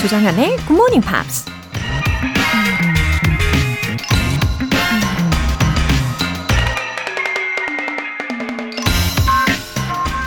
[0.00, 1.44] 조정현의 Good Morning Pops.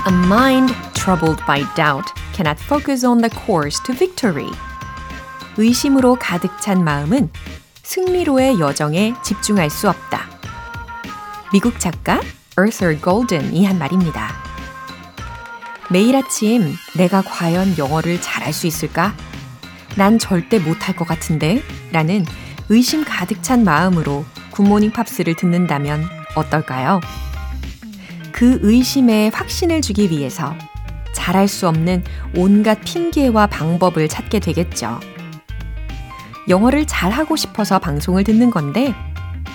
[0.05, 4.49] A mind troubled by doubt cannot focus on the course to victory.
[5.57, 7.29] 의심으로 가득 찬 마음은
[7.88, 10.28] 승리로의 여정에 집중할 수 없다.
[11.54, 12.20] 미국 작가
[12.60, 14.28] Arthur Golden이 한 말입니다.
[15.90, 19.14] 매일 아침 내가 과연 영어를 잘할 수 있을까?
[19.96, 22.26] 난 절대 못할 것 같은데 라는
[22.68, 27.00] 의심 가득 찬 마음으로 굿모닝 팝스를 듣는다면 어떨까요?
[28.32, 30.54] 그 의심에 확신을 주기 위해서
[31.14, 32.04] 잘할 수 없는
[32.36, 35.00] 온갖 핑계와 방법을 찾게 되겠죠.
[36.48, 38.94] 영어를 잘하고 싶어서 방송을 듣는 건데,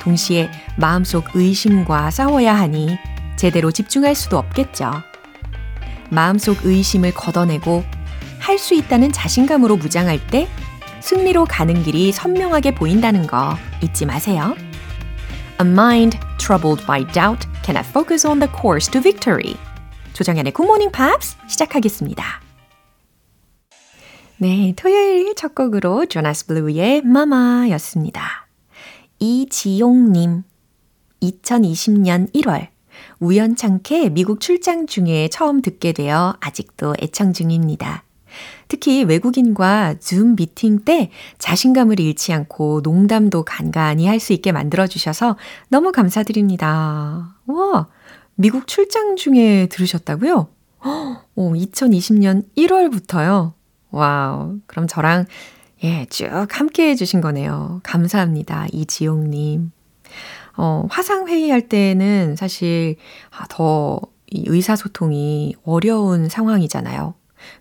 [0.02, 2.98] 동시에 마음속 의심과 싸워야 하니
[3.36, 4.92] 제대로 집중할 수도 없겠죠.
[6.10, 7.84] 마음속 의심을 걷어내고
[8.40, 10.48] 할 수 있다는 자신감으로 무장할 때
[11.00, 14.56] 승리로 가는 길이 선명하게 보인다는 거 잊지 마세요.
[15.62, 19.56] A mind troubled by doubt cannot focus on the course to victory.
[20.14, 22.43] 조정연의 Morning Pops 시작하겠습니다.
[24.44, 28.46] 네, 토요일 첫 곡으로 조나스 블루의 마마였습니다.
[29.20, 30.44] 이지용님,
[31.22, 32.68] 2020년 1월
[33.22, 38.04] 우연찮게 미국 출장 중에 처음 듣게 되어 아직도 애청 중입니다.
[38.68, 45.38] 특히 외국인과 줌 미팅 때 자신감을 잃지 않고 농담도 간간히 할 수 있게 만들어주셔서
[45.70, 47.38] 너무 감사드립니다.
[47.46, 47.88] 와,
[48.36, 50.50] 미국 출장 중에 들으셨다고요?
[51.36, 53.54] 오, 2020년 1월부터요.
[53.94, 54.60] 와우.
[54.68, 55.26] 그럼 저랑
[55.84, 57.80] 예, 쭉 함께 해주신 거네요.
[57.84, 58.68] 감사합니다.
[58.72, 59.72] 이지용님.
[60.58, 62.96] 어, 화상회의할 때는 사실
[63.32, 67.14] 아, 더이 의사소통이 어려운 상황이잖아요.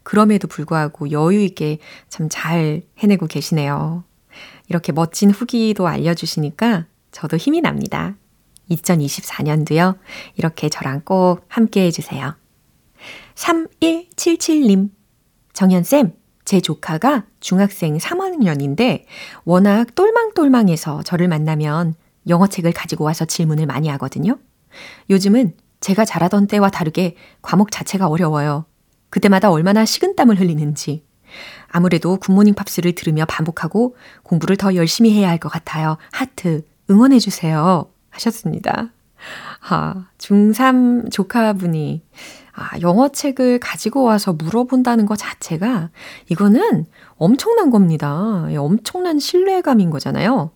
[0.04, 1.78] 그럼에도 불구하고 여유 있게
[2.08, 4.04] 참 잘 해내고 계시네요.
[4.68, 8.14] 이렇게 멋진 후기도 알려주시니까 저도 힘이 납니다.
[8.70, 9.98] 2024년도요.
[10.36, 12.34] 이렇게 저랑 꼭 함께 해주세요.
[13.34, 14.90] 3177님.
[15.52, 16.14] 정현쌤,
[16.52, 19.04] 제 조카가 중학생 3학년인데
[19.46, 21.94] 워낙 똘망똘망해서 저를 만나면
[22.28, 24.36] 영어책을 가지고 와서 질문을 많이 하거든요.
[25.08, 28.66] 요즘은 제가 잘하던 때와 다르게 과목 자체가 어려워요.
[29.08, 31.06] 그때마다 얼마나 식은땀을 흘리는지.
[31.68, 35.96] 아무래도 굿모닝 팝스를 들으며 반복하고 공부를 더 열심히 해야 할 것 같아요.
[36.12, 37.90] 하트, 응원해주세요.
[38.10, 38.92] 하셨습니다.
[39.70, 42.02] 아, 중3 조카분이
[42.54, 45.90] 아, 영어 책을 가지고 와서 물어본다는 것 자체가
[46.28, 46.86] 이거는
[47.16, 48.46] 엄청난 겁니다.
[48.50, 50.50] 예, 엄청난 신뢰감인 거잖아요.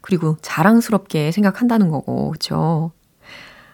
[0.00, 2.92] 그리고 자랑스럽게 생각한다는 거고, 그죠?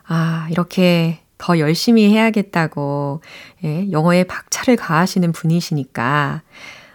[0.07, 3.21] 아, 이렇게 더 열심히 해야겠다고,
[3.65, 6.43] 예, 영어에 박차를 가하시는 분이시니까,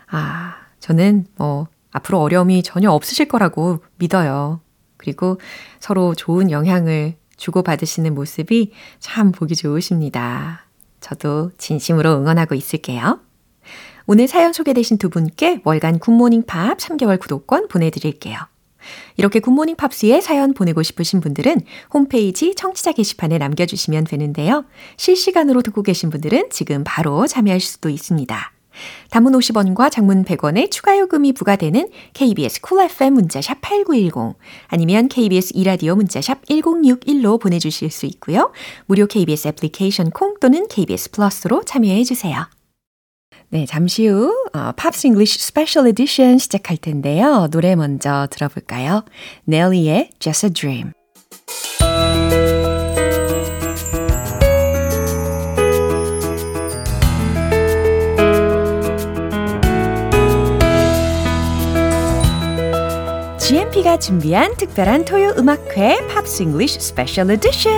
[0.10, 4.62] 아, 저는 뭐, 앞으로 어려움이 전혀 없으실 거라고 믿어요.
[4.98, 5.40] 그리고
[5.80, 10.66] 서로 좋은 영향을 주고받으시는 모습이 참 보기 좋으십니다.
[11.02, 13.20] 저도 진심으로 응원하고 있을게요.
[14.08, 18.38] 오늘 사연 소개되신 두 분께 월간 굿모닝 팝 3개월 구독권 보내드릴게요.
[19.18, 21.62] 이렇게 굿모닝 팝스에 사연 보내고 싶으신 분들은
[21.94, 24.66] 홈페이지 청취자 게시판에 남겨주시면 되는데요.
[24.98, 28.52] 실시간으로 듣고 계신 분들은 지금 바로 참여하실 수도 있습니다.
[29.10, 34.38] 단문 50원과 장문 100원의 추가 요금이 부과되는 KBS 쿨 cool FM 문자샵 8910
[34.68, 38.52] 아니면 KBS 이라디오 문자샵 1061로 보내주실 수 있고요.
[38.86, 42.48] 무료 KBS 애플리케이션 콩 또는 KBS 플러스로 참여해 주세요.
[43.50, 47.48] 네, 잠시 후 어, Pops English Special Edition 시작할 텐데요.
[47.52, 49.04] 노래 먼저 들어볼까요?
[49.44, 50.94] 넬리의 Just a Dream.
[63.72, 67.72] GMP가 준비한 특별한 토요 음악회 Pops English Special Edition.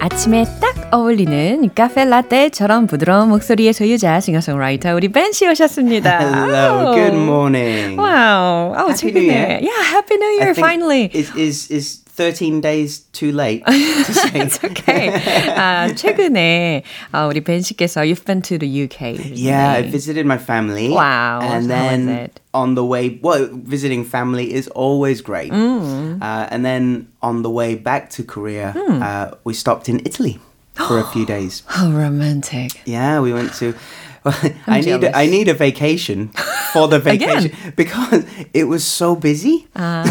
[0.00, 6.18] 아침에 딱 어울리는 카페 라떼처럼 부드러운 목소리의 소유자 싱어송라이터 우리 벤 씨 오셨습니다.
[6.20, 7.96] Hello, good morning.
[7.98, 8.74] Wow.
[8.76, 9.58] Oh, Happy New Year.
[9.60, 11.10] Yeah, Happy New Year, finally.
[11.12, 14.29] Is, is, is 13 days too late to say?
[14.41, 15.09] It's okay.
[15.55, 19.17] 아, 최근에 아, 우리 벤 씨께서 You've been to the UK.
[19.17, 19.41] recently.
[19.41, 20.89] Yeah, I visited my family.
[20.89, 22.39] Wow, And so how was then it?
[22.53, 25.51] on the way, well, visiting family is always great.
[25.51, 26.21] Mm.
[26.21, 29.01] Uh, and then on the way back to Korea, Hmm.
[29.01, 30.39] uh, we stopped in Italy.
[30.73, 31.61] for a few days.
[31.67, 32.81] How romantic.
[32.85, 33.75] Yeah, we went to.
[34.66, 35.14] I need jealous.
[35.14, 36.30] a, I need a vacation
[36.72, 39.66] for the vacation because it was so busy.
[39.74, 40.04] 아,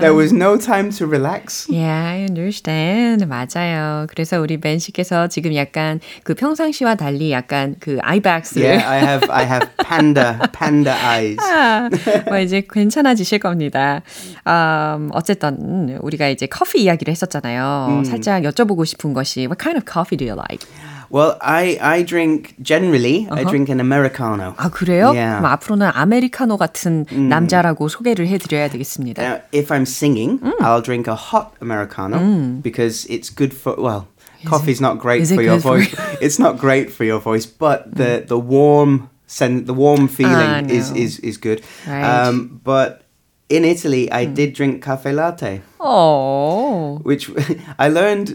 [0.00, 1.66] There was no time to relax.
[1.68, 3.26] Yeah, I understand.
[3.26, 4.06] 맞아요.
[4.08, 9.30] 그래서 우리 맨 씨께서 지금 약간 그 평상시와 달리 약간 그 아이백스를 Yeah, I have
[9.30, 11.38] I have panda panda eyes.
[11.40, 11.88] 아,
[12.28, 14.02] 뭐 이제 괜찮아지실 겁니다.
[14.46, 18.02] 음, 어쨌든 우리가 이제 커피 이야기를 했었잖아요.
[18.06, 20.66] 살짝 여쭤보고 싶은 것이 What kind of coffee do you like?
[21.09, 24.55] Well, I I drink generally I drink an americano.
[24.57, 25.13] 아 그래요?
[25.13, 25.37] Yeah.
[25.39, 29.21] 그럼 앞으로는 아메리카노 같은 남자라고 소개를 해드려야 되겠습니다.
[29.21, 32.17] Now, if I'm singing, I'll drink a hot americano
[32.63, 34.07] because it's good for well.
[34.45, 36.17] Coffee's not great is it for your good for voice.
[36.19, 40.61] it's not great for your voice, but the the warm sen- the warm feeling I
[40.67, 40.97] is know.
[40.99, 41.61] is is good.
[41.87, 42.03] Right.
[42.03, 43.03] Um, but
[43.49, 46.99] in Italy, I did drink cafe latte, 어.
[47.03, 47.29] which
[47.77, 48.33] I learned.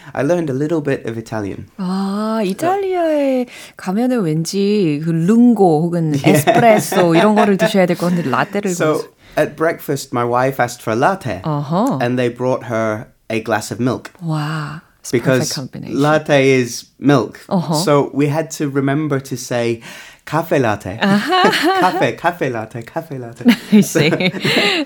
[0.13, 1.65] I learned a little bit of Italian.
[1.77, 3.45] 아, 이탈리아에
[3.77, 9.05] 가면은 왠지 그 룽고 혹은 에스프레소 이런 거를 드셔야 될 것 같은데 라떼를 So
[9.37, 11.99] at breakfast, my wife asked for a latte, 어허.
[12.03, 14.11] and they brought her a glass of milk.
[14.21, 15.99] 와, it's perfect because combination.
[16.01, 17.39] latte is milk.
[17.49, 17.73] Uh-huh.
[17.73, 19.81] So we had to remember to say
[20.26, 23.44] cafe, cafe latte, cafe latte.
[23.72, 24.10] I see.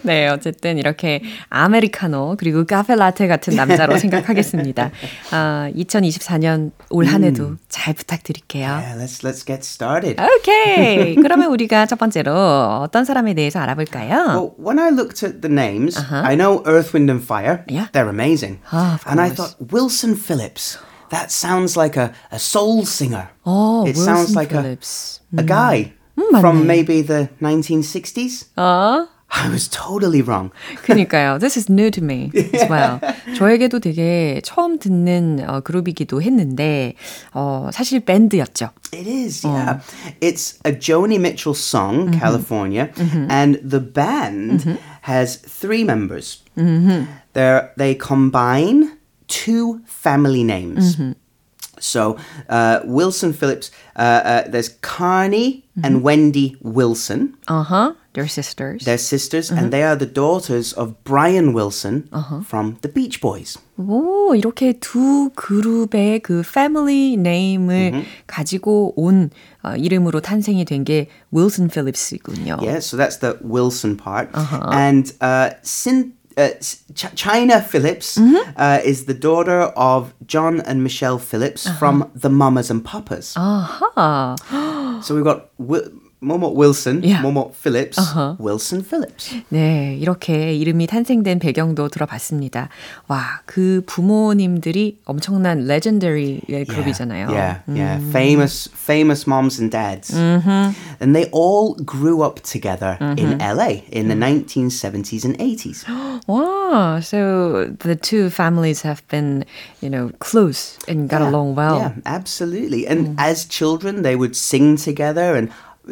[0.02, 4.90] 네, 어쨌든 이렇게 아메리카노 그리고 카페 라테 같은 남자로 생각하겠습니다.
[5.30, 8.66] 아, 2024년 올 한 해도 잘 부탁드릴게요.
[8.68, 10.16] Yeah, let's let's get started.
[10.20, 11.14] 오케이.
[11.14, 14.26] 그러면 우리가 첫 번째로 어떤 사람에 대해서 알아볼까요?
[14.28, 16.22] Well, when I looked at the names, Uh-huh.
[16.24, 17.64] I know Earth, Wind and Fire.
[17.68, 17.88] Yeah.
[17.92, 18.60] They're amazing.
[18.72, 20.78] Ah, and I thought Wilson Phillips.
[21.09, 23.29] That sounds like a, a soul singer.
[23.45, 25.21] 어, it 윌슨 sounds like 필립스.
[25.37, 26.39] a, a guy 맞네.
[26.39, 28.45] from maybe the 1960s.
[28.57, 29.07] 어?
[29.35, 30.51] I was totally wrong.
[30.85, 31.39] 그니까요.
[31.39, 32.99] This is new to me as well.
[33.35, 36.93] 저에게도 되게 처음 듣는 어, 그룹이기도 했는데
[37.33, 38.69] 어, 사실 밴드였죠.
[38.93, 39.79] It is, yeah.
[40.21, 42.91] It's a Joni Mitchell song, California,
[43.27, 46.43] and the band has three members.
[46.55, 48.91] They're, they combine
[49.27, 50.97] two family names.
[51.79, 52.15] So
[52.47, 57.35] uh, Wilson Phillips, uh, uh, there's Carney and Wendy Wilson.
[57.47, 57.93] Uh-huh.
[58.13, 58.85] They're sisters.
[58.85, 62.07] They're sisters, and they are the daughters of Brian Wilson
[62.45, 63.57] from the Beach Boys.
[63.77, 69.31] 오, 이렇게 두 그룹의 그 패밀리 네임을 가지고 온
[69.63, 72.59] 어, 이름으로 탄생이 된 게 윌슨 필립스군요.
[72.61, 74.29] Yeah, so that's the Wilson part.
[74.71, 76.50] And uh, Sin- uh,
[76.94, 78.16] Ch- China Phillips
[78.56, 83.34] uh, is the daughter of John and Michelle Phillips from the Mamas and Papas.
[83.36, 84.36] 아하.
[85.02, 85.50] So we've got
[86.17, 87.21] Wi- Momo Wilson, Yeah.
[87.21, 87.99] Momo Phillips,
[88.39, 89.35] Wilson Phillips.
[89.49, 92.69] 네, 이렇게 이름이 탄생된 배경도 들어봤습니다.
[93.09, 96.39] 와, 그 부모님들이 엄청난 레전더리
[96.69, 97.27] 그룹이잖아요.
[97.29, 97.99] Yeah, yeah.
[98.11, 100.15] Famous, famous moms and dads.
[100.15, 105.83] And they all grew up together in LA in the 1970s and 80s.
[106.25, 109.43] Wow, so the two families have been,
[109.81, 111.75] you know, close and got along well.
[111.75, 112.87] Yeah, absolutely.
[112.87, 115.49] And as children, they would sing together and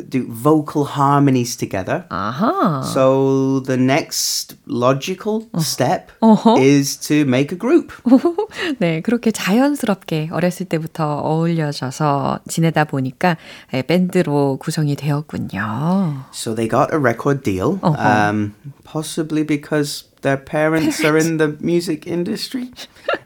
[0.08, 2.06] do vocal harmonies together.
[2.08, 2.82] 아하.
[2.94, 6.56] So the next logical step Uh-huh.
[6.58, 7.92] is to make a group.
[8.80, 13.36] 네, 그렇게 자연스럽게 어렸을 때부터 어울려져서 지내다 보니까
[13.74, 16.24] 예, 밴드로 구성이 되었군요.
[16.32, 18.00] So they got a record deal, Uh-huh.
[18.00, 18.54] um,
[18.86, 22.72] possibly because their parents are in the music industry.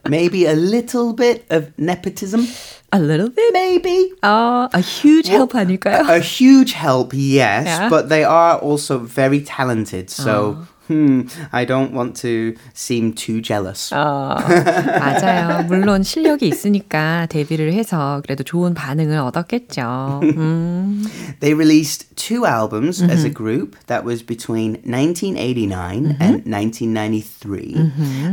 [0.10, 2.48] Maybe a little bit of nepotism.
[2.92, 3.52] A little bit?
[3.54, 4.12] Maybe.
[4.22, 6.08] 아, a huge help 아닐까요?
[6.10, 7.90] A huge help, yes, Yeah.
[7.90, 10.10] but they are also very talented.
[10.10, 13.92] So, hmm, I don't want to seem too jealous.
[13.92, 15.64] 어, 맞아요.
[15.68, 20.22] 물론 실력이 있으니까 데뷔를 해서 그래도 좋은 반응을 얻었겠죠.
[20.24, 21.04] 음,
[21.42, 27.76] They released two albums as a group that was between 1989 and 1993.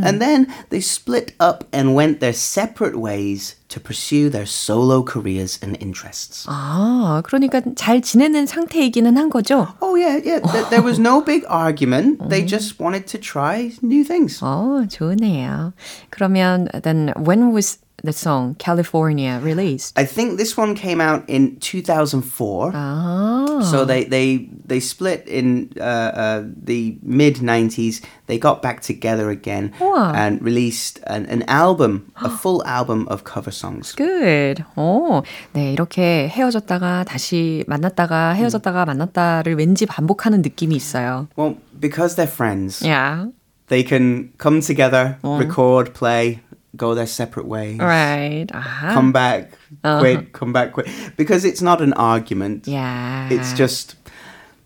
[0.04, 5.58] And then they split up and went their separate ways to pursue their solo careers
[5.62, 6.46] and interests.
[6.48, 9.68] 아, 그러니까 잘 지내는 상태이기는 한 거죠?
[9.80, 10.40] Oh, yeah, yeah.
[10.40, 12.18] th- there was no big argument.
[12.28, 14.40] They just wanted to try new things.
[14.42, 15.72] 어, 좋네요.
[16.10, 19.94] 그러면 then when was the song California released?
[19.96, 22.72] I think this one came out in 2004.
[22.74, 28.02] 아, So they they they split in uh, uh, the mid '90s.
[28.26, 30.14] They got back together again 우와.
[30.16, 33.94] and released an, an album, a full album of cover songs.
[33.94, 34.64] good.
[34.76, 41.28] 오, 네, 이렇게 헤어졌다가 다시 만났다가 헤어졌다가 만났다를 왠지 반복하는 느낌이 있어요.
[41.38, 43.30] Well, because they're friends, Yeah.
[43.68, 46.40] they can come together, record, play,
[46.77, 47.79] go their separate ways.
[47.79, 48.47] Right.
[48.53, 48.93] Uh-huh.
[48.93, 49.51] Come back,
[49.83, 49.99] uh-huh.
[49.99, 50.87] quit, come back, quit.
[51.17, 52.67] Because it's not an argument.
[52.67, 53.29] Yeah.
[53.29, 53.95] It's just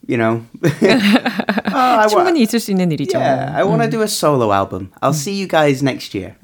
[0.08, 0.40] you know.
[0.62, 3.18] oh, I wa- 충분히 있을 수 있는 일이죠.
[3.18, 4.92] yeah, I want to do a solo album.
[5.02, 6.36] I'll see you guys next year.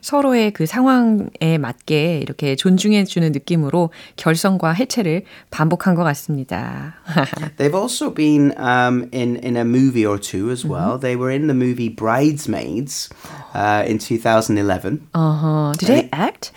[0.00, 6.94] 서로의 그 상황에 맞게 이렇게 존중해주는 느낌으로 결성과 해체를 반복한 것 같습니다.
[7.58, 10.98] They've also been um, in in a movie or two as well.
[10.98, 13.08] They were in the movie Bridesmaids
[13.54, 15.06] uh, in 2011.
[15.14, 15.72] uh-huh.
[15.78, 16.50] Did they act?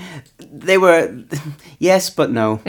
[0.52, 1.12] They were
[1.80, 2.60] yes, but no.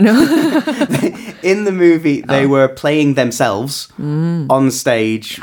[1.42, 5.40] in the movie, they were playing themselves on stage,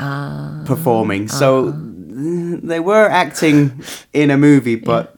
[0.64, 1.28] performing.
[1.28, 5.12] So they were acting in a movie, but.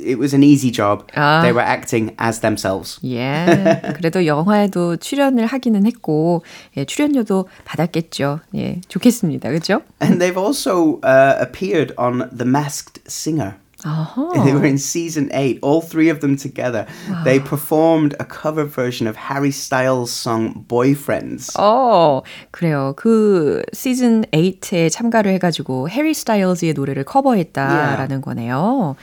[0.00, 1.10] It was an easy job.
[1.12, 3.00] They were acting as themselves.
[3.04, 3.82] 예.
[3.96, 6.44] 그래도 영화에도 출연을 하기는 했고,
[6.76, 8.38] 예, 출연료도 받았겠죠.
[8.54, 9.50] 예, 좋겠습니다.
[9.50, 9.82] 그죠?
[10.00, 13.56] And they've also uh, appeared on The Masked Singer.
[13.84, 14.32] 어허.
[14.34, 16.84] They were in season eight, all three of them together.
[17.22, 21.54] They performed a cover version of Harry Styles' song Boyfriends.
[21.56, 22.94] 어, 그래요.
[22.96, 28.96] 그 시즌 8에 참가를 해가지고 해리 스타일즈의 노래를 커버했다라는 거네요.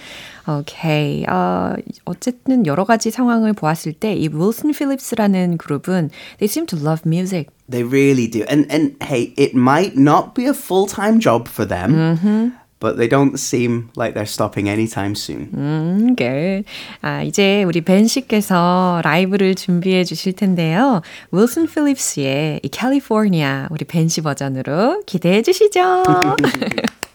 [0.45, 1.23] 오케이.
[1.29, 7.03] 어, 어쨌든 여러 가지 상황을 보았을 때 이 윌슨 필립스라는 그룹은 they seem to love
[7.05, 7.47] music.
[7.71, 8.43] They really do.
[8.49, 12.51] And and hey, it might not be a full-time job for them.
[12.80, 15.50] But they don't seem like they're stopping anytime soon.
[15.52, 16.64] 음, good.
[17.02, 21.02] 아, 이제 우리 벤 씨께서 라이브를 준비해 주실 텐데요.
[21.30, 26.02] 윌슨 필립스의 이 캘리포니아 우리 벤씨 버전으로 기대해 주시죠.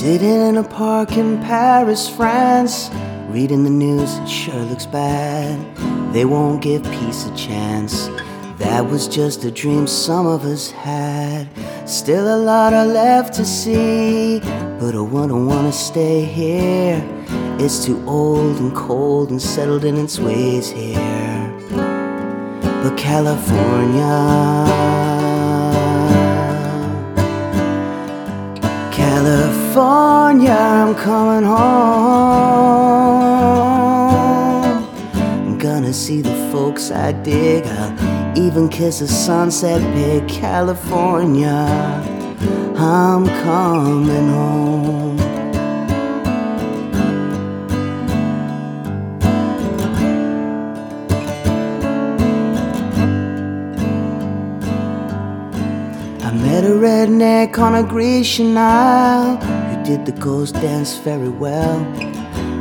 [0.00, 2.88] Sitting in a park in Paris, France,
[3.28, 5.58] reading the news, it sure looks bad.
[6.14, 8.08] They won't give peace a chance.
[8.56, 11.50] That was just a dream some of us had.
[11.86, 14.40] Still a lot are left to see,
[14.80, 17.04] but I wouldn't wanna stay here.
[17.58, 21.52] It's too old and cold and settled in its ways here.
[22.82, 24.48] But California.
[28.92, 31.60] California, I'm coming home.
[35.46, 37.66] I'm gonna see the folks I dig.
[37.66, 40.28] I'll even kiss a sunset pig.
[40.28, 41.48] California,
[42.76, 45.18] I'm coming home.
[56.22, 59.59] I met a redneck on a Grecian Isle
[59.96, 61.76] did the ghost dance very well.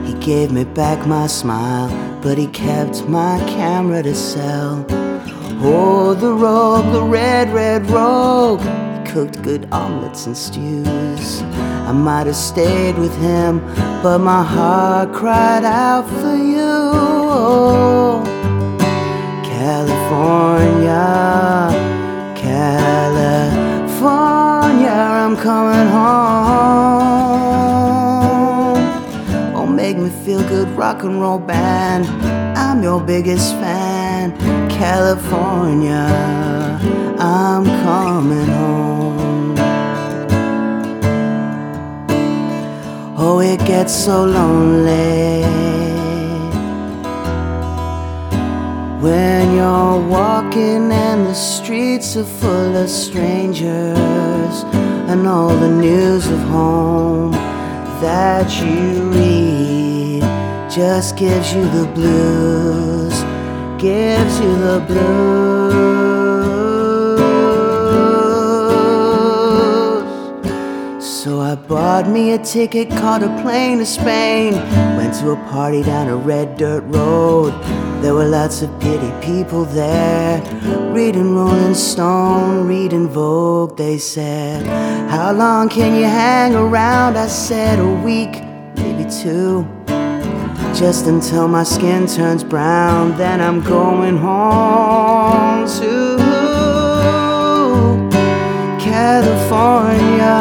[0.03, 1.87] He gave me back my smile,
[2.23, 4.83] but he kept my camera to sell.
[5.61, 8.61] Oh, the rogue, the red, red rogue.
[8.61, 11.43] He cooked good omelets and stews.
[11.89, 13.59] I might have stayed with him,
[14.01, 16.89] but my heart cried out for you.
[19.53, 21.05] California.
[22.35, 23.69] California,
[24.89, 26.98] I'm coming home.
[30.49, 32.07] Good, rock and roll band.
[32.57, 34.35] I'm your biggest fan.
[34.67, 36.07] California,
[37.19, 39.55] I'm coming home.
[43.15, 45.43] Oh, it gets so lonely.
[49.03, 54.55] When you're walking and the streets are full of strangers
[55.11, 57.31] and all the news of home
[58.01, 59.28] that you read
[60.69, 63.23] just gives you the blues,
[63.81, 65.89] gives you the blues.
[71.01, 74.53] So I bought me a ticket, caught a plane to Spain,
[74.95, 77.51] went to a party down a red dirt road.
[78.03, 80.39] There were lots of pity people there,
[80.93, 83.75] reading Rolling Stone, reading Vogue.
[83.75, 84.67] They said,
[85.09, 87.17] How long can you hang around?
[87.17, 88.43] I said, A week,
[88.75, 89.67] maybe two.
[90.73, 96.17] Just until my skin turns brown, then I'm going home to
[98.79, 100.37] California,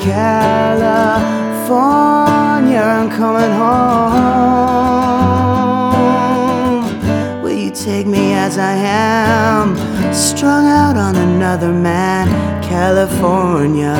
[0.00, 0.84] California.
[2.80, 4.02] I'm coming home.
[7.42, 9.76] Will you take me as I am,
[10.14, 12.28] strung out on another man?
[12.62, 13.94] California,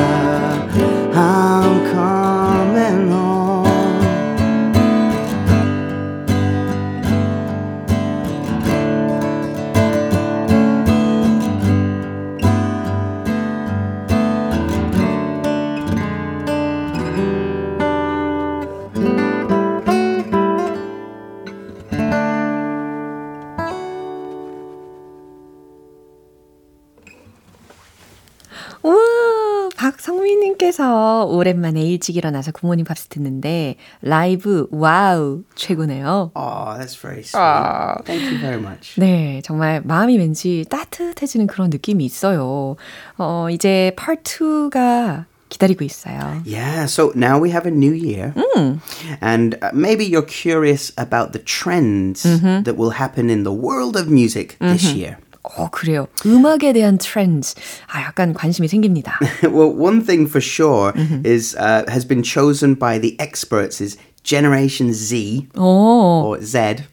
[30.75, 36.31] 소희님께서 오랜만에 일찍 일어나서 부모님 밥스 듣는데 라이브 와우 최고네요.
[36.35, 37.41] Oh, that's very sweet.
[37.41, 38.01] Oh.
[38.03, 38.99] Thank you very much.
[38.99, 42.75] 네, 정말 마음이 왠지 따뜻해지는 그런 느낌이 있어요.
[43.17, 46.41] 어, 이제 part 2가 기다리고 있어요.
[46.45, 48.33] Yeah, so now we have a new year.
[48.35, 48.81] Mm.
[49.21, 52.63] And maybe you're curious about the trends mm-hmm.
[52.63, 54.73] that will happen in the world of music mm-hmm.
[54.73, 55.17] this year.
[55.57, 56.07] 어, 그래요.
[56.25, 57.53] 음악에 대한 트렌드.
[57.91, 59.19] 아, 약간 관심이 생깁니다.
[59.43, 61.25] well, one thing for sure mm-hmm.
[61.25, 66.25] is uh, has been chosen by the experts is Generation Z 오.
[66.25, 66.85] or Z.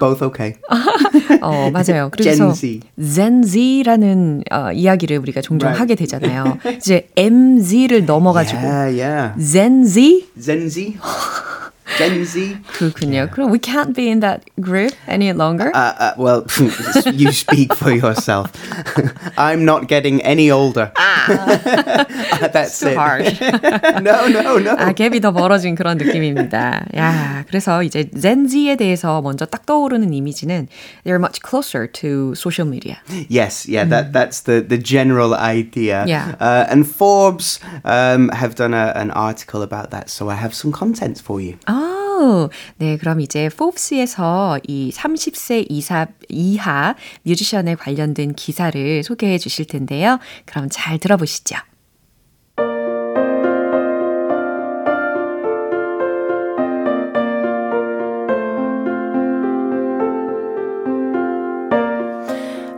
[0.00, 0.56] Both okay.
[1.40, 2.10] 어, 맞아요.
[2.10, 5.80] 그래서 Gen Z라는 어, 이야기를 우리가 종종 right.
[5.80, 6.58] 하게 되잖아요.
[6.76, 9.34] 이제 MZ를 넘어가지고 yeah, yeah.
[9.40, 10.28] Gen Z?
[10.38, 10.98] Gen Z?
[11.97, 12.57] Gen Z.
[12.77, 13.29] 그렇군요.
[13.31, 15.71] 그럼 we can't be in that group any longer?
[15.73, 16.43] Uh, uh, well,
[17.13, 18.51] you speak for yourself.
[19.37, 20.91] I'm not getting any older.
[20.97, 22.05] Ah,
[22.51, 22.97] That's too it.
[22.97, 23.39] harsh.
[24.03, 24.75] no, no, no.
[24.75, 26.85] 아, 갭이 더 멀어진 그런 느낌입니다.
[26.97, 30.67] 야, 그래서 이제 Gen Z에 대해서 먼저 딱 떠오르는 이미지는
[31.05, 32.97] they're much closer to social media.
[33.29, 36.03] Yes, yeah, that that's the the general idea.
[36.05, 36.35] Yeah.
[36.39, 40.71] Uh, and Forbes um, have done a, an article about that, so I have some
[40.73, 41.55] content for you.
[41.65, 41.80] 아,
[42.76, 50.18] 네, 그럼 이제 포브스에서 이 30세 이사, 이하 뮤지션에 관련된 기사를 소개해 주실 텐데요.
[50.44, 51.56] 그럼 잘 들어보시죠.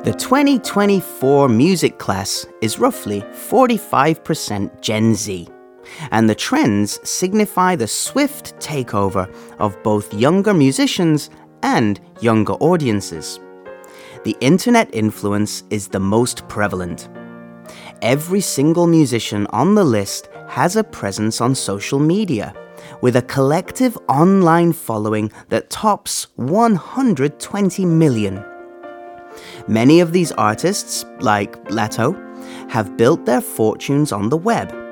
[0.05, 5.54] The 2024 music class is roughly 45% Gen Z.
[6.11, 11.31] and the trends signify the swift takeover of both younger musicians
[11.63, 13.41] and younger audiences.
[14.25, 17.09] The internet influence is the most prevalent.
[18.03, 22.55] Every single musician on the list has a presence on social media,
[23.01, 28.45] with a collective online following that tops 120 million.
[29.69, 32.13] Many of these artists, like Leto,
[32.69, 34.84] have built their fortunes on the web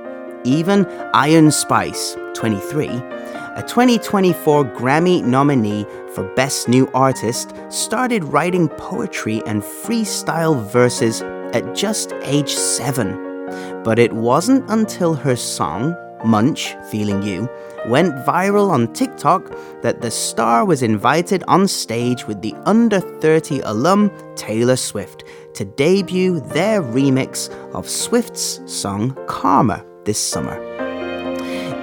[0.44, 9.42] even Iron Spice, 23, a 2024 Grammy nominee for Best New Artist, started writing poetry
[9.46, 13.82] and freestyle verses at just age 7.
[13.84, 17.48] But it wasn't until her song, Munch, Feeling You,
[17.88, 23.60] went viral on TikTok that the star was invited on stage with the under 30
[23.64, 25.24] alum Taylor Swift
[25.54, 30.57] to debut their remix of Swift's song Karma this summer.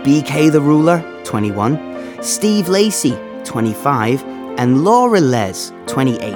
[0.05, 4.23] BK the Ruler, 21, Steve Lacey, 25,
[4.59, 6.35] and Laura Les, 28,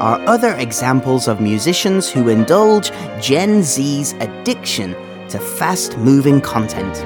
[0.00, 2.90] are other examples of musicians who indulge
[3.20, 4.94] Gen Z's addiction
[5.28, 6.96] to fast moving content.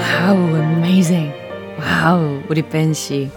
[0.00, 1.32] How amazing.
[1.78, 3.30] Wow, 우리 벤 씨.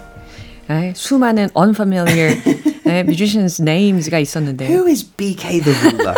[0.94, 2.36] 수많은 unfamiliar
[2.86, 4.68] 네, musicians names가 있었는데.
[4.68, 6.16] Who is BK the Ruler?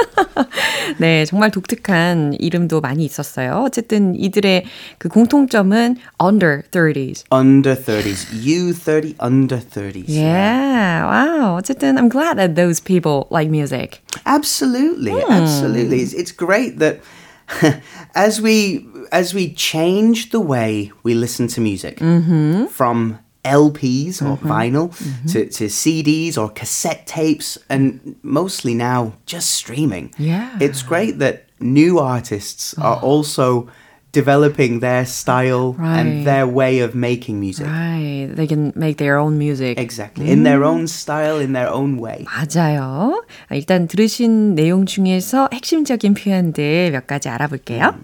[0.99, 3.63] 네, 정말 독특한 이름도 많이 있었어요.
[3.65, 4.65] 어쨌든 이들의
[4.97, 7.23] 그 공통점은 under 30s.
[7.31, 8.27] Under 30s.
[8.33, 10.05] You 30, under 30s.
[10.07, 11.57] Yeah, wow.
[11.57, 14.01] 어쨌든 I'm glad that those people like music.
[14.25, 15.31] Absolutely, hmm.
[15.31, 16.01] absolutely.
[16.01, 17.01] It's, it's great that
[18.15, 22.65] as we as we change the way we listen to music mm-hmm.
[22.67, 24.47] from LPs or mm-hmm.
[24.47, 25.27] vinyl mm-hmm.
[25.27, 30.13] To, to CDs or cassette tapes, and mostly now just streaming.
[30.17, 30.57] Yeah.
[30.62, 32.83] It's great that new artists oh.
[32.83, 33.67] are also
[34.13, 35.99] developing their style right.
[35.99, 37.65] and their way of making music.
[37.65, 38.29] Right.
[38.31, 39.77] They can make their own music.
[39.79, 40.27] Exactly.
[40.27, 40.29] 음.
[40.29, 42.25] In their own style, in their own way.
[42.29, 43.23] 맞아요.
[43.51, 47.95] 일단 들으신 내용 중에서 핵심적인 표현들 몇 가지 알아볼게요.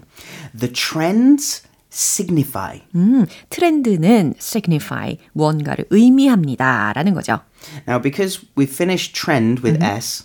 [0.52, 1.62] The trends
[1.94, 2.80] signify.
[2.94, 7.40] 음, 트렌드는 signify, 무언가를 의미합니다라는 거죠.
[7.86, 9.96] Now, because we finished trend with mm-hmm.
[9.96, 10.24] S,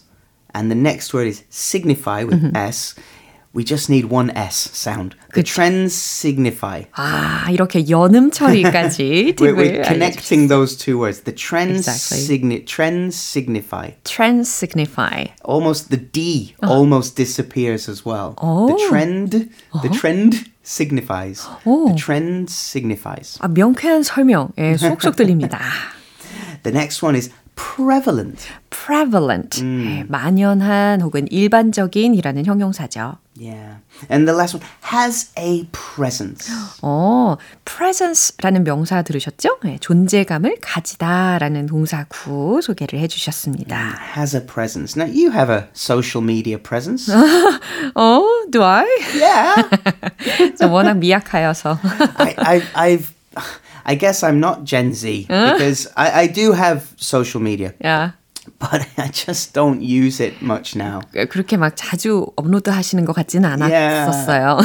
[0.54, 2.56] and the next word is signify with mm-hmm.
[2.56, 2.96] S,
[3.56, 5.16] we just need one S sound.
[5.34, 5.54] The 그치.
[5.56, 6.84] trends signify.
[6.92, 11.22] 아, 이렇게 연음 처리까지 we're, we're connecting those two words.
[11.22, 12.20] The trends exactly.
[12.20, 13.92] signi- trends signify.
[14.04, 15.28] Trends signify.
[15.46, 16.68] Almost the D uh.
[16.70, 18.36] almost disappears as well.
[18.42, 18.68] Oh.
[18.68, 19.34] The trend,
[19.72, 19.88] uh-huh.
[19.88, 21.48] the trend signifies.
[21.64, 21.88] 오.
[21.88, 23.40] The trend signifies.
[23.40, 24.52] 아, 명쾌한 설명.
[24.58, 25.60] 예, 쏙쏙 들립니다.
[26.64, 27.30] the next one is
[27.61, 28.49] prevalent.
[28.71, 29.63] prevalent.
[29.63, 33.19] 네, 만연한 혹은 일반적인이라는 형용사죠.
[33.39, 33.81] Yeah.
[34.11, 36.51] And the last one has a presence.
[36.83, 39.59] 어, presence라는 명사 들으셨죠?
[39.65, 43.95] 네, 존재감을 가지다라는 동사구 소개를 해 주셨습니다.
[44.17, 45.01] Has a presence.
[45.01, 47.13] Now you have a social media presence.
[47.95, 48.87] 어, do I?
[49.15, 50.57] yeah.
[50.59, 51.79] 저 워낙 미약하여서.
[52.17, 53.07] I, I, I've.
[53.90, 58.14] I guess I'm not Gen Z because I, I do have social media, 야,
[58.60, 61.02] but I just don't use it much now.
[61.30, 64.10] 그렇게 막 자주 업로드 하시는 것 같지는 Yeah.
[64.10, 64.60] 않았었어요.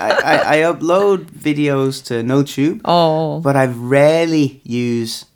[0.00, 5.26] I, I, I upload videos to NoTube, 어, but I rarely use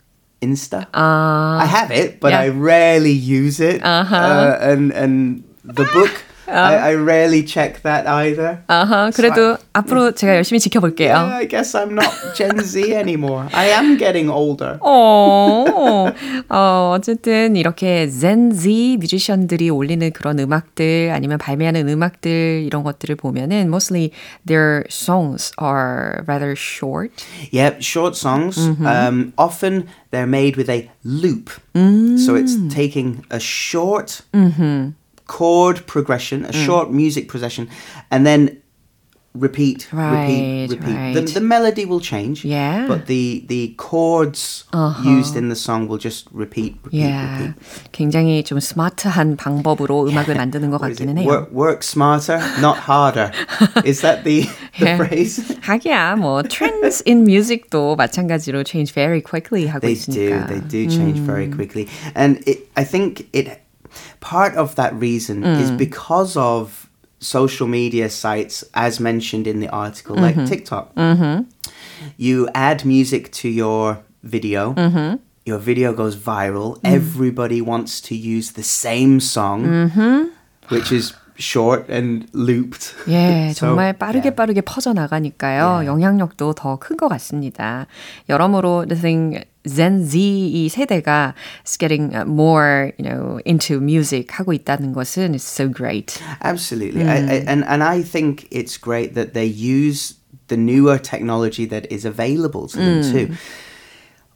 [0.41, 0.87] Insta.
[0.93, 2.41] 아, I have it, but Yeah.
[2.45, 3.83] I rarely use it.
[3.83, 4.15] Uh-huh.
[4.15, 6.13] Uh, and and the book,
[6.49, 8.59] I, I rarely check that either.
[8.67, 11.15] 아하, 그래도 앞으로 제가 열심히 지켜볼게요.
[11.15, 13.49] Yeah, I guess I'm not Gen Z anymore.
[13.55, 14.79] I am getting older.
[14.83, 16.13] 어,
[16.51, 23.69] 어, 어쨌든 이렇게 Gen Z 뮤지션들이 올리는 그런 음악들 아니면 발매하는 음악들 이런 것들을 보면은
[23.69, 24.11] mostly
[24.47, 27.11] their songs are rather short.
[27.53, 28.59] Yep, short songs.
[28.59, 28.87] Mm-hmm.
[28.87, 31.51] Um, often they're made with a loop.
[31.75, 32.19] Mm.
[32.19, 34.91] So it's taking a short Mm-hmm.
[35.29, 36.49] chord progression, Mm.
[36.51, 37.69] a short music progression,
[38.11, 38.59] and then
[39.37, 40.87] repeat, Right, repeat, repeat.
[40.87, 41.35] The, right.
[41.35, 42.87] the melody will change, Yeah.
[42.87, 44.63] but the, the chords
[45.03, 47.39] used in the song will just repeat, repeat, Yeah.
[47.51, 47.91] repeat.
[47.91, 51.09] 굉장히 좀 스마트한 방법으로 음악을 만드는 것 What is it?
[51.09, 51.27] 같기는 해요.
[51.29, 53.33] Work, work smarter, not harder.
[53.85, 54.47] is that the,
[54.79, 54.97] the Yeah.
[55.03, 55.43] phrase?
[55.63, 60.47] 하기야 뭐 trends in music도 마찬가지로 change very quickly 하고 they 있으니까.
[60.47, 63.59] do they do change very quickly and it, i think it
[64.21, 66.89] part of that reason is because of
[67.21, 70.91] social media sites as mentioned in the article like tiktok
[72.17, 74.75] you add music to your video
[75.47, 80.31] your video goes viral everybody wants to use the same song
[80.69, 84.37] which is short and looped 예, So, 정말 빠르게 yeah.
[84.37, 85.85] 빠르게 퍼져 나가니까요.
[85.85, 87.87] 영향력도 더 큰 것 같습니다.
[88.29, 94.53] 여러모로 the thing Gen Z 이 세대가 is getting more, you know, into music 하고
[94.53, 96.21] 있다는 것은 is so great.
[96.43, 97.05] Absolutely.
[97.05, 100.17] I, I, and, and I think it's great that they use
[100.49, 103.35] the newer technology that is available to them too.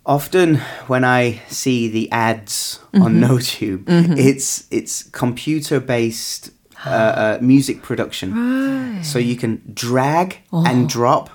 [0.07, 3.85] Often when I see the ads on NoTube,
[4.17, 6.51] it's it's computer based
[6.87, 9.05] uh, uh, music production.
[9.05, 11.29] So you can drag and drop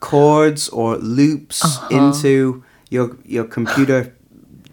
[0.00, 4.12] chords or loops into your your computer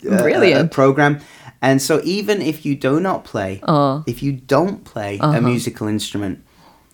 [0.05, 0.71] uh, uh, Brilliant.
[0.71, 1.19] program.
[1.61, 3.61] And so even if you do not play,
[4.05, 6.39] if you don't play a musical instrument,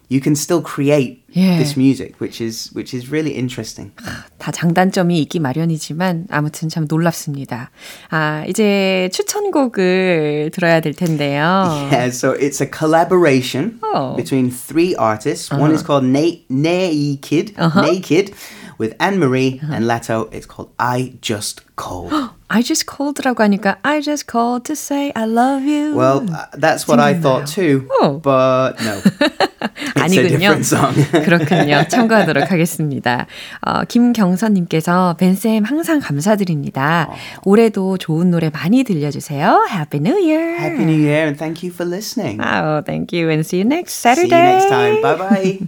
[0.08, 1.58] you can still create Yeah.
[1.58, 3.92] this music, which is which is really interesting.
[4.38, 7.72] 다 장단점이 있기 마련이지만 아무튼 참 놀랍습니다.
[8.12, 11.90] 아, 이제 추천곡을 들어야 될 텐데요.
[11.92, 14.16] Yeah, so it's a collaboration Oh.
[14.16, 15.52] between three artists.
[15.52, 18.32] One is called Na- Naked, Naked,
[18.79, 19.75] with Anne Marie uh-huh.
[19.75, 20.33] and Lato.
[20.33, 22.13] It's called I Just Called.
[22.51, 25.95] I just called라고 하니까 I just called to say I love you.
[25.95, 28.19] well, uh, that's what I thought too, Oh.
[28.21, 30.39] but no, it's a 아니군요.
[30.39, 30.95] different song.
[31.25, 31.87] 그렇군요.
[31.89, 33.27] 참고하도록 하겠습니다.
[33.61, 37.11] 어, 김경선 님께서 벤쌤 항상 감사드립니다.
[37.45, 39.67] 올해도 좋은 노래 많이 들려주세요.
[39.71, 40.57] Happy New Year.
[40.59, 42.41] Happy New Year and thank you for listening.
[42.41, 44.35] Oh, thank you and see you next See Saturday.
[44.35, 45.03] you next time.
[45.03, 45.59] Bye bye.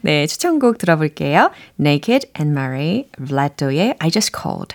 [0.00, 1.50] 네, 추천곡 들어볼게요.
[1.78, 4.74] Naked and Mary, Vlad도의 I Just Called.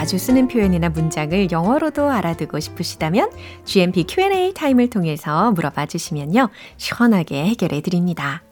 [0.00, 3.30] 자주 쓰는 표현이나 문장을 영어로도 알아두고 싶으시다면
[3.66, 6.48] GMP Q&A 타임을 통해서 물어봐 주시면요.
[6.78, 8.42] 시원하게 해결해 드립니다.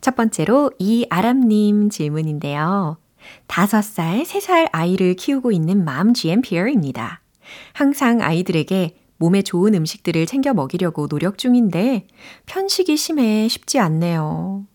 [0.00, 2.98] 첫 번째로 이아람님 질문인데요.
[3.46, 7.20] 5살, 3살 아이를 키우고 있는 맘 GMPR입니다.
[7.72, 12.08] 항상 아이들에게 몸에 좋은 음식들을 챙겨 먹이려고 노력 중인데
[12.46, 14.66] 편식이 심해 쉽지 않네요.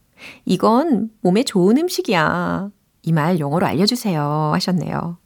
[0.46, 2.70] 이건 몸에 좋은 음식이야.
[3.04, 5.18] 이 말 영어로 알려주세요 하셨네요.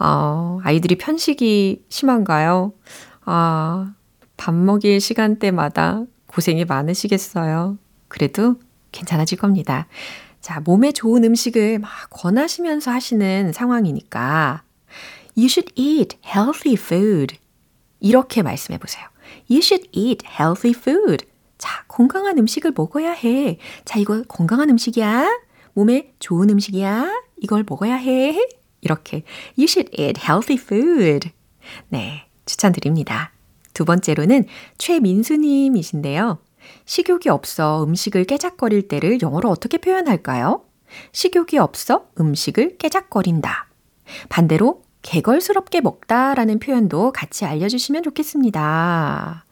[0.00, 2.72] 어, 아이들이 편식이 심한가요?
[3.26, 3.94] 아,
[4.36, 7.76] 밥 먹일 시간대마다 고생이 많으시겠어요.
[8.08, 8.56] 그래도
[8.92, 9.86] 괜찮아질 겁니다.
[10.40, 14.62] 자, 몸에 좋은 음식을 막 권하시면서 하시는 상황이니까
[15.36, 17.36] You should eat healthy food.
[18.00, 19.04] 이렇게 말씀해 보세요.
[19.50, 21.26] You should eat healthy food.
[21.58, 23.58] 자, 건강한 음식을 먹어야 해.
[23.84, 25.28] 자, 이거 건강한 음식이야.
[25.74, 27.12] 몸에 좋은 음식이야.
[27.42, 28.59] 이걸 먹어야 해.
[28.80, 29.22] 이렇게
[29.58, 31.30] You should eat healthy food.
[31.88, 33.32] 네, 추천드립니다.
[33.74, 34.46] 두 번째로는
[34.78, 36.38] 최민수님이신데요.
[36.84, 40.62] 식욕이 없어 음식을 깨작거릴 때를 영어로 어떻게 표현할까요?
[41.12, 43.68] 식욕이 없어 음식을 깨작거린다.
[44.28, 49.44] 반대로 개걸스럽게 먹다라는 표현도 같이 알려주시면 좋겠습니다.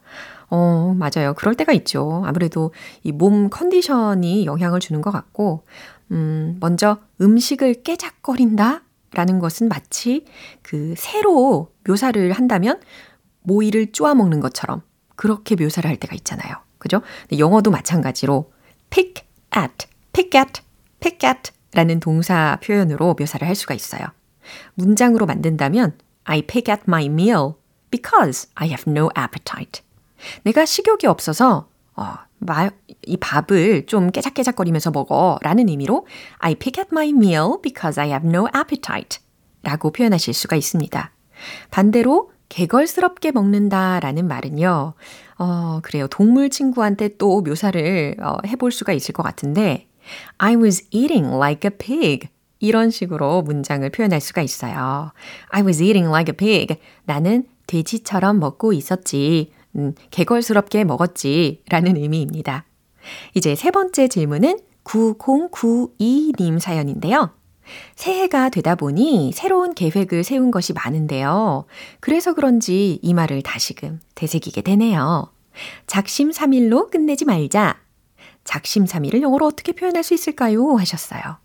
[0.51, 1.33] 어, 맞아요.
[1.35, 2.23] 그럴 때가 있죠.
[2.25, 5.63] 아무래도 이 몸 컨디션이 영향을 주는 것 같고,
[6.11, 8.81] 음, 먼저 음식을 깨작거린다
[9.13, 10.25] 라는 것은 마치
[10.61, 12.79] 그 새로 묘사를 한다면
[13.41, 14.81] 모이를 쪼아 먹는 것처럼
[15.15, 16.55] 그렇게 묘사를 할 때가 있잖아요.
[16.77, 17.01] 그죠?
[17.37, 18.51] 영어도 마찬가지로
[18.89, 20.61] pick at, pick at,
[20.99, 24.07] pick at 라는 동사 표현으로 묘사를 할 수가 있어요.
[24.75, 27.53] 문장으로 만든다면 I pick at my meal
[27.91, 29.81] because I have no appetite.
[30.43, 31.68] 내가 식욕이 없어서
[31.99, 32.69] 어, 마,
[33.05, 36.07] 이 밥을 좀 깨작깨작거리면서 먹어 라는 의미로
[36.37, 39.19] I pick at my meal because I have no appetite
[39.63, 41.11] 라고 표현하실 수가 있습니다.
[41.71, 44.93] 반대로 개걸스럽게 먹는다 라는 말은요,
[45.37, 46.07] 어, 그래요.
[46.07, 49.87] 동물 친구한테 또 묘사를 어, 해볼 수가 있을 것 같은데,
[50.37, 52.29] I was eating like a pig.
[52.61, 55.11] 이런 식으로 문장을 표현할 수가 있어요.
[55.49, 56.81] I was eating like a pig.
[57.05, 59.53] 나는 돼지처럼 먹고 있었지.
[59.75, 61.63] 음, 개걸스럽게 먹었지.
[61.69, 62.65] 라는 의미입니다.
[63.33, 67.31] 이제 세 번째 질문은 9092님 사연인데요.
[67.95, 71.65] 새해가 되다 보니 새로운 계획을 세운 것이 많은데요.
[71.99, 75.31] 그래서 그런지 이 말을 다시금 되새기게 되네요.
[75.87, 77.79] 작심삼일로 끝내지 말자.
[78.43, 80.75] 작심삼일을 영어로 어떻게 표현할 수 있을까요?
[80.75, 81.37] 하셨어요.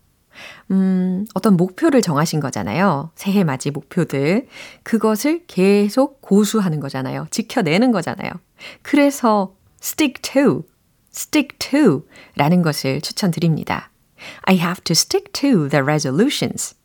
[0.71, 3.11] 음, 어떤 목표를 정하신 거잖아요.
[3.15, 4.47] 새해 맞이 목표들.
[4.83, 7.27] 그것을 계속 고수하는 거잖아요.
[7.31, 8.31] 지켜내는 거잖아요.
[8.81, 10.63] 그래서 stick to,
[11.13, 13.91] stick to 라는 것을 추천드립니다.
[14.43, 16.75] I have to stick to the resolutions.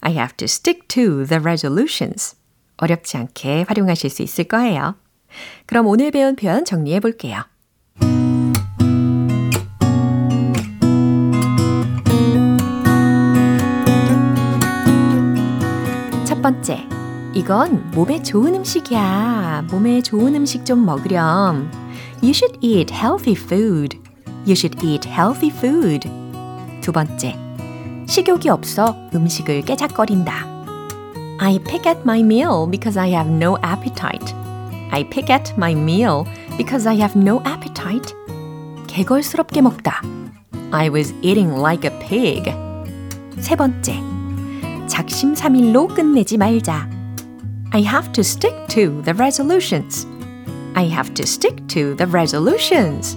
[0.00, 2.36] I have to stick to the resolutions.
[2.76, 4.96] 어렵지 않게 활용하실 수 있을 거예요.
[5.66, 7.44] 그럼 오늘 배운 표현 정리해 볼게요.
[16.64, 16.88] 번째,
[17.34, 19.66] 이건 몸에 좋은 음식이야.
[19.70, 21.70] 몸에 좋은 음식 좀 먹으렴.
[22.22, 23.98] You should eat healthy food.
[24.46, 26.08] You should eat healthy food.
[26.80, 27.36] 두 번째,
[28.06, 30.46] 식욕이 없어 음식을 깨작거린다.
[31.38, 34.34] I pick at my meal because I have no appetite.
[34.90, 36.24] I pick at my meal
[36.56, 38.14] because I have no appetite.
[38.86, 40.00] 개걸스럽게 먹다.
[40.70, 42.50] I was eating like a pig.
[43.38, 44.13] 세 번째,
[44.86, 46.88] 작심삼일로 끝내지 말자.
[47.70, 50.06] I have to stick to the resolutions.
[50.74, 53.16] I have to stick to the resolutions.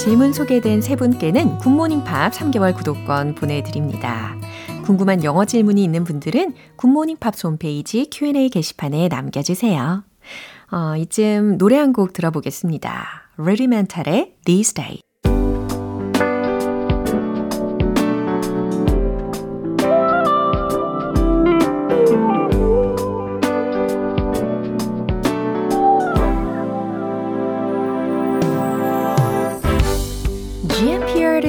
[0.00, 4.34] 질문 소개된 세 분께는 굿모닝 팝 3개월 구독권 보내드립니다.
[4.82, 10.09] 궁금한 영어 질문이 있는 분들은 굿모닝 팝 홈페이지 Q&A 게시판에 남겨주세요.
[10.72, 13.32] 어, 이쯤 노래 한 곡 들어보겠습니다.
[13.38, 15.00] 루디멘탈의 These Days.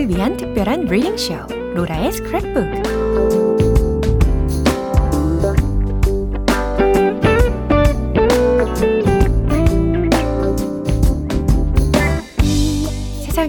[0.07, 1.33] 위한 특별한 reading 쇼
[1.73, 3.00] 로라의 스크랩북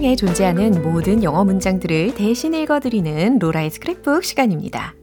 [0.03, 4.93] 세상에 존재하는 모든 영어 문장들을 대신 읽어드리는 로라의 스크랩북 시간입니다.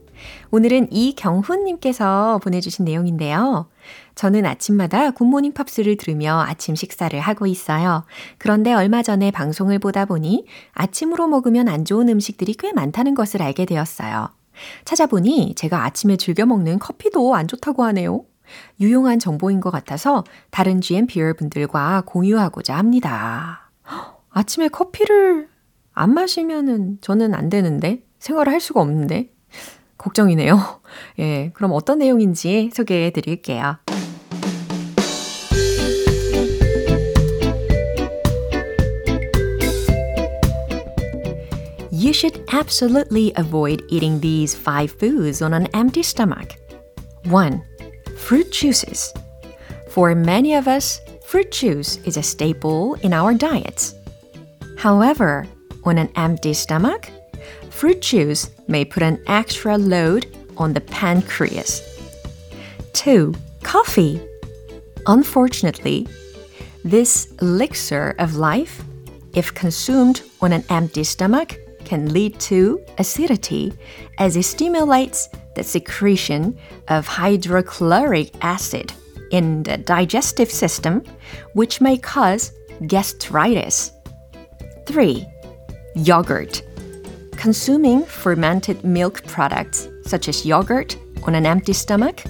[0.51, 3.67] 오늘은 이경훈님께서 보내주신 내용인데요.
[4.13, 8.05] 저는 아침마다 굿모닝 팝스를 들으며 아침 식사를 하고 있어요.
[8.37, 13.65] 그런데 얼마 전에 방송을 보다 보니 아침으로 먹으면 안 좋은 음식들이 꽤 많다는 것을 알게
[13.65, 14.29] 되었어요.
[14.85, 18.23] 찾아보니 제가 아침에 즐겨 먹는 커피도 안 좋다고 하네요.
[18.79, 23.60] 유용한 정보인 것 같아서 다른 GMPR 분들과 공유하고자 합니다.
[24.31, 25.49] 아침에 커피를
[25.93, 29.33] 안 마시면은 저는 안 되는데 생활을 할 수가 없는데
[29.97, 30.81] 걱정이네요.
[31.19, 33.77] 예, 그럼 어떤 내용인지 소개해 드릴게요.
[41.91, 46.55] You should absolutely avoid eating these five foods on an empty stomach.
[47.29, 47.61] 1.
[48.17, 49.13] Fruit juices.
[49.89, 54.00] For many of us, fruit juice is a staple in our diets.
[54.81, 55.45] However,
[55.83, 57.11] on an empty stomach,
[57.69, 60.25] fruit juice may put an extra load
[60.57, 61.83] on the pancreas.
[62.93, 63.31] 2.
[63.61, 64.19] Coffee.
[65.05, 66.07] Unfortunately,
[66.83, 68.81] this elixir of life,
[69.35, 73.71] if consumed on an empty stomach, can lead to acidity
[74.17, 78.91] as it stimulates the secretion of hydrochloric acid
[79.29, 81.03] in the digestive system,
[81.53, 82.51] which may cause
[82.87, 83.91] gastritis.
[84.91, 85.25] 3.
[85.95, 86.61] Yogurt.
[87.37, 92.21] Consuming fermented milk products such as yogurt on an empty stomach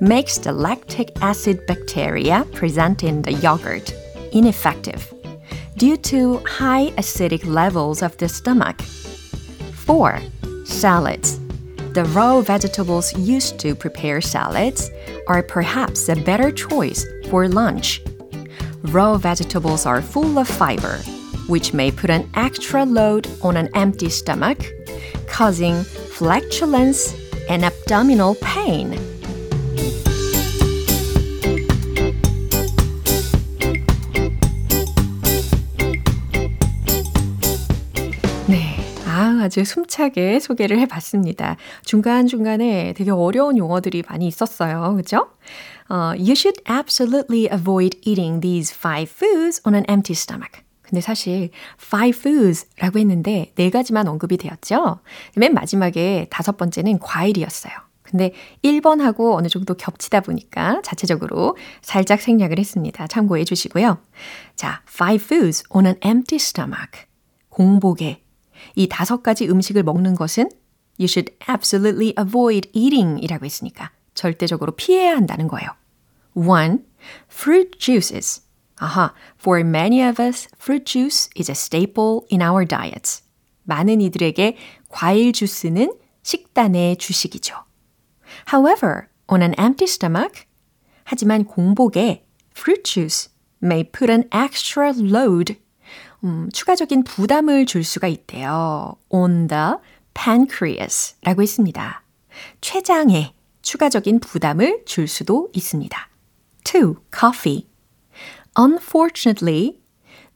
[0.00, 3.94] makes the lactic acid bacteria present in the yogurt
[4.32, 5.14] ineffective
[5.76, 8.82] due to high acidic levels of the stomach.
[8.82, 10.20] 4.
[10.64, 11.38] Salads.
[11.92, 14.90] The raw vegetables used to prepare salads
[15.28, 18.02] are perhaps a better choice for lunch.
[18.82, 20.98] Raw vegetables are full of fiber,
[21.47, 24.65] which may put an extra load on an empty stomach,
[25.27, 27.13] causing flatulence
[27.49, 28.97] and abdominal pain.
[38.47, 38.77] 네.
[39.05, 41.57] 아, 아주 숨차게 소개를 해봤습니다.
[41.85, 44.95] 중간중간에 되게 어려운 용어들이 많이 있었어요.
[44.95, 45.27] 그죠?
[45.89, 50.63] 어, you should absolutely avoid eating these five foods on an empty stomach.
[50.88, 55.00] 근데 사실 five foods라고 했는데 네 가지만 언급이 되었죠.
[55.36, 57.74] 맨 마지막에 다섯 번째는 과일이었어요.
[58.02, 58.32] 근데
[58.64, 63.06] 1번하고 어느 정도 겹치다 보니까 자체적으로 살짝 생략을 했습니다.
[63.06, 63.98] 참고해 주시고요.
[64.56, 67.04] 자, five foods on an empty stomach.
[67.50, 68.22] 공복에
[68.74, 70.48] 이 다섯 가지 음식을 먹는 것은
[70.98, 75.68] you should absolutely avoid eating 이라고 했으니까 절대적으로 피해야 한다는 거예요.
[76.34, 76.78] 1.
[77.30, 78.47] Fruit juices.
[78.78, 83.22] 아하, for many of us, fruit juice is a staple in our diets.
[83.64, 84.56] 많은 이들에게
[84.88, 87.54] 과일 주스는 식단의 주식이죠.
[88.52, 90.46] However, on an empty stomach,
[91.04, 92.24] 하지만 공복에
[92.56, 93.30] fruit juice
[93.62, 95.56] may put an extra load
[96.24, 98.96] 음, 추가적인 부담을 줄 수가 있대요.
[99.08, 99.74] on the
[100.14, 102.02] pancreas 라고 했습니다.
[102.60, 106.08] 췌장에 추가적인 부담을 줄 수도 있습니다.
[106.64, 106.94] 2.
[107.16, 107.67] Coffee.
[108.57, 109.79] Unfortunately,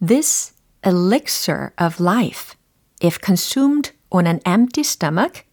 [0.01, 2.55] this elixir of life,
[3.01, 5.45] if consumed on an empty stomach,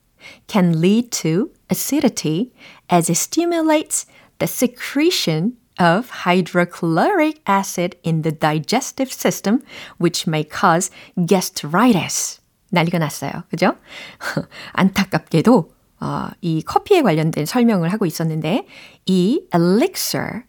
[0.46, 2.52] can lead to acidity
[2.88, 4.06] as it stimulates
[4.38, 9.62] the secretion of hydrochloric acid in the digestive system,
[9.98, 10.90] which may cause
[11.26, 12.40] gastritis.
[12.70, 13.44] 난리가 났어요.
[13.50, 13.76] 그죠?
[14.72, 18.66] 안타깝게도 어, 이 커피에 관련된 설명을 하고 있었는데
[19.06, 20.44] 이 elixir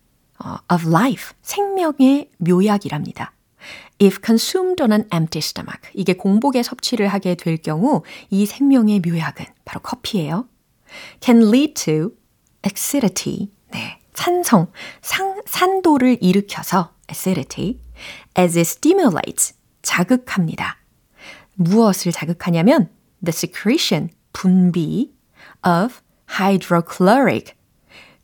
[0.72, 3.32] of life, 생명의 묘약이랍니다.
[4.02, 5.90] If consumed on an empty stomach.
[5.94, 10.48] 이게 공복에 섭취를 하게 될 경우 이 생명의 묘약은 바로 커피예요.
[11.20, 12.12] Can lead to
[12.66, 13.50] acidity.
[13.72, 14.00] 네.
[14.14, 17.80] 산성, 상, 산도를 일으켜서 acidity
[18.38, 20.78] as it stimulates 자극합니다.
[21.54, 22.90] 무엇을 자극하냐면
[23.24, 25.12] the secretion 분비
[25.64, 26.00] of
[26.38, 27.54] hydrochloric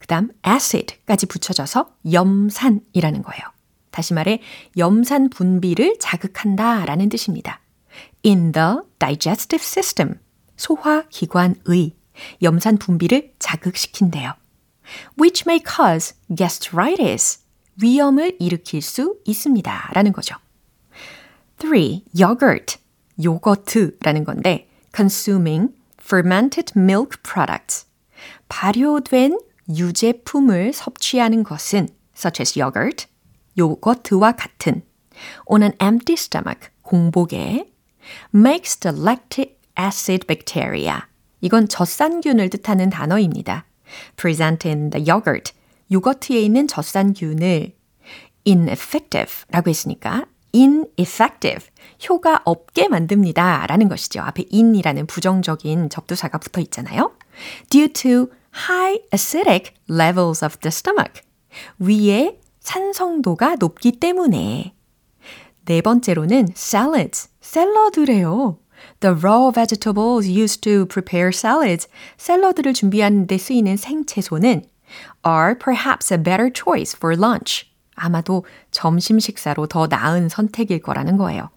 [0.07, 3.43] 그 다음 acid까지 붙여져서 염산이라는 거예요.
[3.91, 4.41] 다시 말해
[4.77, 7.61] 염산 분비를 자극한다 라는 뜻입니다.
[8.25, 10.21] In the digestive system
[10.57, 11.97] 소화 기관의
[12.41, 14.35] 염산 분비를 자극시킨대요.
[15.21, 17.41] which may cause gastritis,
[17.83, 19.91] 위염을 일으킬 수 있습니다.
[19.93, 20.37] 라는 거죠.
[21.59, 21.73] 3.
[22.17, 22.79] yogurt,
[23.25, 27.87] 요거트라는 건데 consuming fermented milk products,
[28.49, 29.37] 발효된
[29.69, 33.07] 유제품을 섭취하는 것은 such as yogurt,
[33.59, 34.83] 요거트와 같은
[35.47, 37.71] on an empty stomach, 공복에
[38.35, 41.01] makes the lactic acid bacteria
[41.41, 43.67] 이건 젖산균을 뜻하는 단어입니다.
[44.17, 45.53] present in the yogurt.
[45.93, 47.73] 요거트에 있는 젖산균을
[48.47, 51.67] ineffective라고 했으니까 ineffective,
[52.09, 53.67] 효과 없게 만듭니다.
[53.67, 54.23] 라는 것이죠.
[54.23, 57.13] 앞에 in이라는 부정적인 접두사가 붙어 있잖아요.
[57.71, 61.23] due to high acidic levels of the stomach.
[61.79, 64.75] 위에 산성도가 높기 때문에.
[65.67, 68.59] 네 번째로는 salads, 샐러드래요.
[69.01, 74.65] The raw vegetables used to prepare salads, 샐러드를 준비하는 데 쓰이는 생채소는
[75.27, 77.67] are perhaps a better choice for lunch.
[77.95, 81.51] 아마도 점심 식사로 더 나은 선택일 거라는 거예요.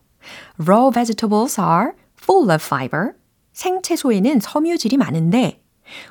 [0.60, 3.14] Raw vegetables are full of fiber.
[3.54, 5.62] 생채소에는 섬유질이 많은데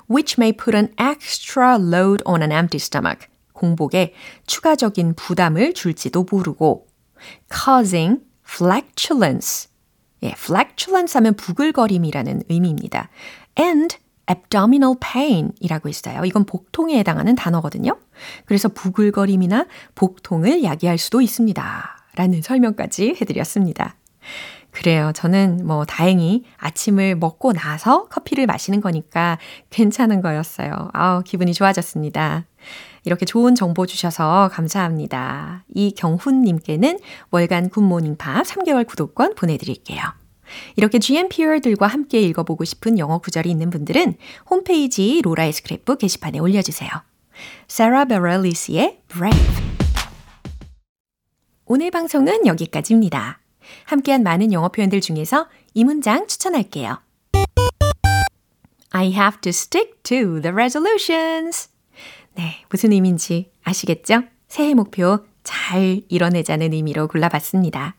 [0.08, 3.28] which may put an extra load on an empty stomach.
[3.52, 4.14] 공복에
[4.46, 6.86] 추가적인 부담을 줄지도 모르고
[7.52, 9.68] causing flatulence.
[10.22, 13.08] 예, flatulence 하면 부글거림이라는 의미입니다.
[13.58, 13.96] and
[14.30, 16.24] abdominal pain 이라고 있어요.
[16.24, 17.98] 이건 복통에 해당하는 단어거든요.
[18.44, 21.96] 그래서 부글거림이나 복통을 야기할 수도 있습니다.
[22.14, 23.96] 라는 설명까지 해드렸습니다.
[24.78, 25.10] 그래요.
[25.12, 29.36] 저는 뭐 다행히 아침을 먹고 나서 커피를 마시는 거니까
[29.70, 30.70] 괜찮은 거였어요.
[30.92, 32.44] 아우, 기분이 좋아졌습니다.
[33.02, 35.64] 이렇게 좋은 정보 주셔서 감사합니다.
[35.74, 37.00] 이경훈님께는
[37.32, 40.00] 월간 굿모닝 팝 3개월 구독권 보내드릴게요.
[40.76, 44.14] 이렇게 GMPR들과 함께 읽어보고 싶은 영어 구절이 있는 분들은
[44.48, 46.88] 홈페이지 로라의 스크랩북 게시판에 올려주세요.
[47.68, 49.48] Sarah Bareilles,의 Brave.
[51.64, 53.40] 오늘 방송은 여기까지입니다.
[53.84, 57.00] 함께한 많은 영어 표현들 중에서 이 문장 추천할게요.
[58.90, 61.70] I have to stick to the resolutions.
[62.34, 64.22] 네, 무슨 의미인지 아시겠죠?
[64.48, 67.96] 새해 목표 잘 이뤄내자는 의미로 골라봤습니다.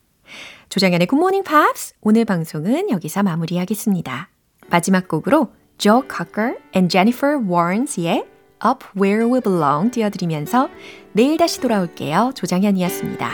[0.69, 4.29] 조장현의 굿모닝 팝스 오늘 방송은 여기서 마무리하겠습니다.
[4.69, 8.25] 마지막 곡으로 Joe Cocker and Jennifer Warrens의
[8.63, 10.69] Up Where We Belong 띄워드리면서
[11.13, 12.33] 내일 다시 돌아올게요.
[12.35, 13.29] 조장현이었습니다.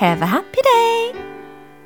[0.00, 1.29] Have a happy day!